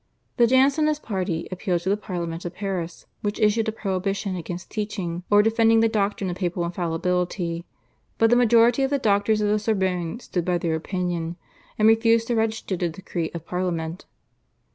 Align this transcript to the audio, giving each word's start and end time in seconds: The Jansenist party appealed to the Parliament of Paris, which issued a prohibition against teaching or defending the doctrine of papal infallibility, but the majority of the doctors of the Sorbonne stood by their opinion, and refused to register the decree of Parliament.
The 0.37 0.47
Jansenist 0.47 1.03
party 1.03 1.47
appealed 1.51 1.81
to 1.81 1.89
the 1.89 1.95
Parliament 1.95 2.43
of 2.43 2.55
Paris, 2.55 3.05
which 3.21 3.39
issued 3.39 3.67
a 3.67 3.71
prohibition 3.71 4.35
against 4.35 4.71
teaching 4.71 5.21
or 5.29 5.43
defending 5.43 5.81
the 5.81 5.87
doctrine 5.87 6.27
of 6.31 6.37
papal 6.37 6.65
infallibility, 6.65 7.65
but 8.17 8.31
the 8.31 8.35
majority 8.35 8.81
of 8.81 8.89
the 8.89 8.97
doctors 8.97 9.41
of 9.41 9.49
the 9.49 9.59
Sorbonne 9.59 10.19
stood 10.19 10.43
by 10.43 10.57
their 10.57 10.73
opinion, 10.73 11.35
and 11.77 11.87
refused 11.87 12.25
to 12.29 12.35
register 12.35 12.75
the 12.75 12.89
decree 12.89 13.29
of 13.35 13.45
Parliament. 13.45 14.07